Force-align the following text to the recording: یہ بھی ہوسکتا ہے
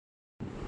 یہ 0.01 0.39
بھی 0.39 0.41
ہوسکتا 0.41 0.45
ہے 0.45 0.59